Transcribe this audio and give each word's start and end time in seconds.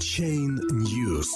Chain 0.00 0.58
News. 0.72 1.28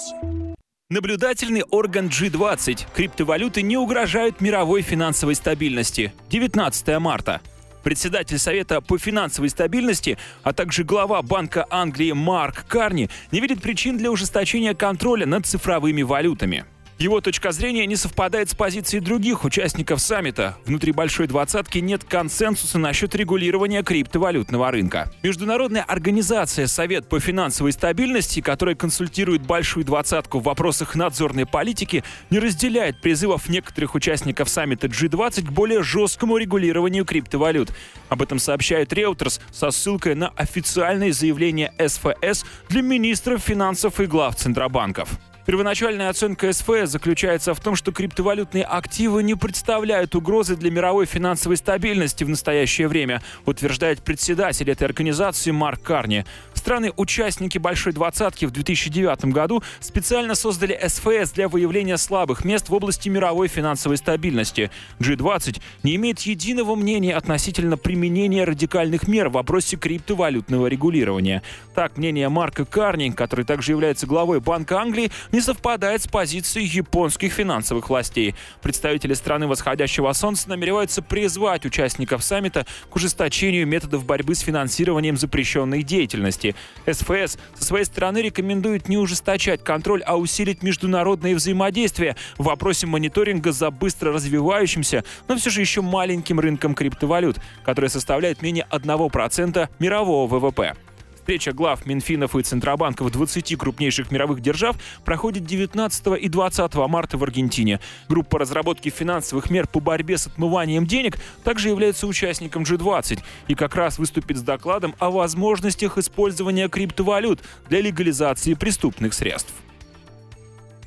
Наблюдательный 0.89 1.61
орган 1.69 2.07
G20. 2.07 2.87
Криптовалюты 2.95 3.61
не 3.61 3.77
угрожают 3.77 4.41
мировой 4.41 4.81
финансовой 4.81 5.35
стабильности. 5.35 6.11
19 6.31 6.99
марта. 6.99 7.41
Председатель 7.83 8.39
Совета 8.39 8.81
по 8.81 8.97
финансовой 8.97 9.49
стабильности, 9.49 10.17
а 10.41 10.51
также 10.51 10.83
глава 10.83 11.21
Банка 11.21 11.67
Англии 11.69 12.11
Марк 12.11 12.65
Карни 12.67 13.11
не 13.31 13.39
видит 13.39 13.61
причин 13.61 13.97
для 13.97 14.09
ужесточения 14.09 14.73
контроля 14.73 15.27
над 15.27 15.45
цифровыми 15.45 16.01
валютами. 16.01 16.65
Его 16.97 17.19
точка 17.19 17.51
зрения 17.51 17.85
не 17.87 17.97
совпадает 17.97 18.49
с 18.49 18.55
позицией 18.55 19.01
других 19.01 19.43
участников 19.43 19.99
саммита. 19.99 20.57
Внутри 20.65 20.93
Большой 20.93 21.27
Двадцатки 21.27 21.79
нет 21.79 22.05
консенсуса 22.05 22.79
насчет 22.79 23.13
регулирования 23.15 23.83
криптовалютного 23.83 24.71
рынка. 24.71 25.11
Международная 25.21 25.83
организация 25.83 26.67
Совет 26.67 27.09
по 27.09 27.19
финансовой 27.19 27.73
стабильности, 27.73 28.39
которая 28.39 28.75
консультирует 28.75 29.41
Большую 29.41 29.83
Двадцатку 29.83 30.39
в 30.39 30.43
вопросах 30.43 30.95
надзорной 30.95 31.45
политики, 31.45 32.05
не 32.29 32.39
разделяет 32.39 33.01
призывов 33.01 33.49
некоторых 33.49 33.93
участников 33.93 34.47
саммита 34.47 34.87
G20 34.87 35.47
к 35.47 35.51
более 35.51 35.83
жесткому 35.83 36.37
регулированию 36.37 37.03
криптовалют. 37.03 37.73
Об 38.07 38.21
этом 38.21 38.39
сообщает 38.39 38.93
Reuters 38.93 39.41
со 39.51 39.71
ссылкой 39.71 40.15
на 40.15 40.29
официальное 40.29 41.11
заявление 41.11 41.73
СФС 41.77 42.45
для 42.69 42.81
министров 42.81 43.41
финансов 43.41 43.99
и 43.99 44.05
глав 44.05 44.37
Центробанков. 44.37 45.09
Первоначальная 45.45 46.09
оценка 46.09 46.51
СФС 46.51 46.89
заключается 46.89 47.53
в 47.53 47.59
том, 47.59 47.75
что 47.75 47.91
криптовалютные 47.91 48.63
активы 48.63 49.21
не 49.21 49.35
представляют 49.35 50.15
угрозы 50.15 50.55
для 50.55 50.71
мировой 50.71 51.05
финансовой 51.05 51.57
стабильности 51.57 52.23
в 52.23 52.29
настоящее 52.29 52.87
время, 52.87 53.21
утверждает 53.45 54.01
председатель 54.01 54.69
этой 54.71 54.85
организации 54.85 55.51
Марк 55.51 55.83
Карни. 55.83 56.25
Страны-участники 56.65 57.59
Большой 57.59 57.93
Двадцатки 57.93 58.45
в 58.45 58.51
2009 58.51 59.25
году 59.25 59.61
специально 59.79 60.33
создали 60.33 60.75
СФС 60.83 61.31
для 61.31 61.47
выявления 61.47 61.95
слабых 61.95 62.43
мест 62.43 62.69
в 62.69 62.73
области 62.73 63.07
мировой 63.07 63.49
финансовой 63.49 63.97
стабильности. 63.97 64.71
G20 64.99 65.61
не 65.83 65.95
имеет 65.97 66.21
единого 66.21 66.73
мнения 66.73 67.15
относительно 67.15 67.77
применения 67.77 68.45
радикальных 68.45 69.07
мер 69.07 69.29
в 69.29 69.33
вопросе 69.33 69.77
криптовалютного 69.77 70.65
регулирования. 70.65 71.43
Так, 71.75 71.99
мнение 71.99 72.29
Марка 72.29 72.65
Карни, 72.65 73.11
который 73.11 73.45
также 73.45 73.73
является 73.73 74.07
главой 74.07 74.39
Банка 74.39 74.79
Англии, 74.81 75.11
не 75.31 75.41
совпадает 75.41 76.01
с 76.01 76.07
позицией 76.07 76.65
японских 76.65 77.31
финансовых 77.31 77.89
властей. 77.89 78.33
Представители 78.63 79.13
страны 79.13 79.45
восходящего 79.45 80.11
солнца 80.13 80.49
намереваются 80.49 81.03
призвать 81.03 81.63
участников 81.63 82.23
саммита 82.23 82.65
к 82.89 82.95
ужесточению 82.95 83.67
методов 83.67 84.03
борьбы 84.03 84.33
с 84.33 84.39
финансированием 84.39 85.15
запрещенной 85.15 85.83
деятельности. 85.83 86.54
СФС 86.85 87.37
со 87.55 87.63
своей 87.63 87.85
стороны 87.85 88.19
рекомендует 88.19 88.87
не 88.87 88.97
ужесточать 88.97 89.63
контроль, 89.63 90.03
а 90.03 90.17
усилить 90.17 90.63
международное 90.63 91.35
взаимодействие 91.35 92.15
в 92.37 92.45
вопросе 92.45 92.87
мониторинга 92.87 93.51
за 93.51 93.71
быстро 93.71 94.13
развивающимся, 94.13 95.03
но 95.27 95.35
все 95.35 95.49
же 95.49 95.61
еще 95.61 95.81
маленьким 95.81 96.39
рынком 96.39 96.75
криптовалют, 96.75 97.37
который 97.63 97.89
составляет 97.89 98.41
менее 98.41 98.67
1% 98.71 99.69
мирового 99.79 100.39
ВВП. 100.39 100.75
Встреча 101.25 101.53
глав 101.53 101.87
Минфинов 101.87 102.35
и 102.35 102.43
Центробанков 102.43 103.11
20 103.11 103.57
крупнейших 103.57 104.11
мировых 104.11 104.41
держав 104.41 104.75
проходит 105.03 105.43
19 105.43 106.21
и 106.21 106.29
20 106.29 106.75
марта 106.75 107.17
в 107.17 107.23
Аргентине. 107.23 107.79
Группа 108.07 108.37
разработки 108.37 108.89
финансовых 108.89 109.49
мер 109.49 109.65
по 109.65 109.79
борьбе 109.79 110.19
с 110.19 110.27
отмыванием 110.27 110.85
денег 110.85 111.17
также 111.43 111.69
является 111.69 112.05
участником 112.05 112.61
G20 112.61 113.21
и 113.47 113.55
как 113.55 113.73
раз 113.73 113.97
выступит 113.97 114.37
с 114.37 114.43
докладом 114.43 114.93
о 114.99 115.09
возможностях 115.09 115.97
использования 115.97 116.69
криптовалют 116.69 117.41
для 117.69 117.81
легализации 117.81 118.53
преступных 118.53 119.15
средств. 119.15 119.51